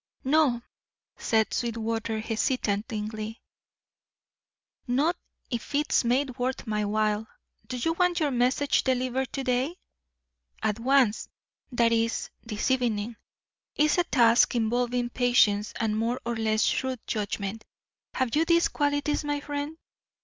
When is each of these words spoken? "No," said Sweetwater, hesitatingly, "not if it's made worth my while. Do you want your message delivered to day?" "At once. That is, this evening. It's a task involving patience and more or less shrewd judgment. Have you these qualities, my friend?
"No," 0.23 0.63
said 1.17 1.53
Sweetwater, 1.53 2.19
hesitatingly, 2.21 3.39
"not 4.87 5.15
if 5.51 5.75
it's 5.75 6.03
made 6.03 6.39
worth 6.39 6.65
my 6.65 6.85
while. 6.85 7.27
Do 7.67 7.77
you 7.77 7.93
want 7.93 8.19
your 8.19 8.31
message 8.31 8.83
delivered 8.83 9.31
to 9.33 9.43
day?" 9.43 9.75
"At 10.63 10.79
once. 10.79 11.29
That 11.71 11.91
is, 11.91 12.31
this 12.41 12.71
evening. 12.71 13.15
It's 13.75 13.99
a 13.99 14.03
task 14.03 14.55
involving 14.55 15.11
patience 15.11 15.71
and 15.79 15.95
more 15.95 16.19
or 16.25 16.35
less 16.35 16.63
shrewd 16.63 16.99
judgment. 17.05 17.63
Have 18.15 18.35
you 18.35 18.43
these 18.43 18.69
qualities, 18.69 19.23
my 19.23 19.39
friend? 19.39 19.77